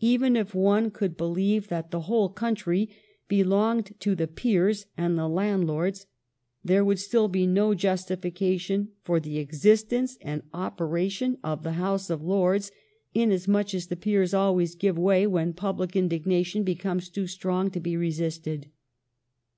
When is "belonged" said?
3.26-3.94